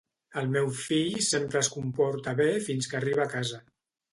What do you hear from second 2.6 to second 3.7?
fins que arriba a casa.